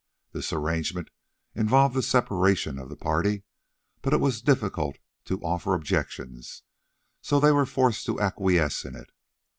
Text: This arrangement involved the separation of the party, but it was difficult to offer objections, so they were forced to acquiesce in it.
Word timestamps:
This 0.31 0.51
arrangement 0.51 1.11
involved 1.53 1.93
the 1.93 2.01
separation 2.01 2.79
of 2.79 2.89
the 2.89 2.95
party, 2.95 3.43
but 4.01 4.13
it 4.13 4.19
was 4.19 4.41
difficult 4.41 4.97
to 5.25 5.39
offer 5.41 5.75
objections, 5.75 6.63
so 7.21 7.39
they 7.39 7.51
were 7.51 7.67
forced 7.67 8.07
to 8.07 8.19
acquiesce 8.19 8.83
in 8.83 8.95
it. 8.95 9.11